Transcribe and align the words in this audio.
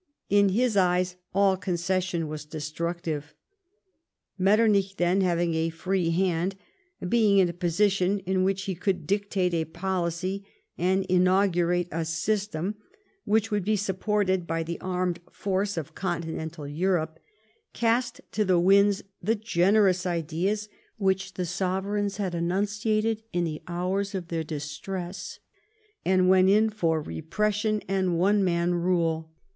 In 0.31 0.49
his 0.49 0.75
eyes 0.75 1.15
all 1.31 1.55
concession 1.55 2.27
was 2.27 2.43
destructive. 2.43 3.35
Metternich, 4.35 4.95
then, 4.95 5.21
having 5.21 5.53
a 5.53 5.69
free 5.69 6.09
hand, 6.09 6.55
being 7.07 7.37
in 7.37 7.47
a 7.47 7.53
position 7.53 8.17
in 8.25 8.43
which 8.43 8.63
he 8.63 8.73
could 8.73 9.05
dictate 9.05 9.53
a 9.53 9.63
policy 9.65 10.43
and 10.75 11.05
inaugurate 11.05 11.87
a 11.91 12.03
system 12.03 12.77
which 13.25 13.51
would 13.51 13.63
be 13.63 13.75
supported 13.75 14.47
by 14.47 14.63
the 14.63 14.79
armed 14.81 15.19
force 15.29 15.77
of 15.77 15.93
continental 15.93 16.67
Europe, 16.67 17.19
cast 17.73 18.21
to 18.31 18.43
the 18.43 18.59
winds 18.59 19.03
the 19.21 19.35
generous 19.35 20.07
ideas 20.07 20.67
which 20.97 21.35
the 21.35 21.45
sovereigns 21.45 22.17
had 22.17 22.33
enunciated 22.33 23.21
in 23.33 23.43
the 23.43 23.61
hours 23.67 24.15
of 24.15 24.29
their 24.29 24.43
distress, 24.43 25.37
and 26.03 26.27
went 26.27 26.49
in 26.49 26.71
for 26.71 26.99
repression 27.03 27.83
and 27.87 28.17
one 28.17 28.43
man 28.43 28.73
rule. 28.73 29.31